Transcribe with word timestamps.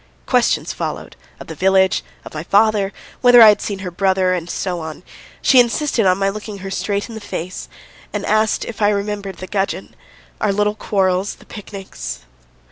Questions 0.25 0.73
followed, 0.73 1.15
of 1.39 1.45
the 1.45 1.53
village, 1.53 2.03
of 2.25 2.33
my 2.33 2.41
father, 2.41 2.91
whether 3.21 3.39
I 3.39 3.49
had 3.49 3.61
seen 3.61 3.77
her 3.85 3.91
brother, 3.91 4.33
and 4.33 4.49
so 4.49 4.79
on. 4.79 5.03
She 5.43 5.59
insisted 5.59 6.07
on 6.07 6.17
my 6.17 6.27
looking 6.27 6.57
her 6.65 6.71
straight 6.71 7.07
in 7.07 7.13
the 7.13 7.21
face, 7.21 7.69
and 8.11 8.25
asked 8.25 8.65
if 8.65 8.81
I 8.81 8.89
remembered 8.89 9.37
the 9.37 9.45
gudgeon, 9.45 9.95
our 10.39 10.51
little 10.51 10.73
quarrels, 10.73 11.35
the 11.35 11.45
picnics. 11.45 12.21